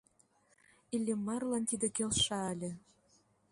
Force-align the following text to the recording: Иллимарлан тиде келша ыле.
Иллимарлан 0.95 1.63
тиде 1.69 1.87
келша 1.95 2.41
ыле. 2.53 2.71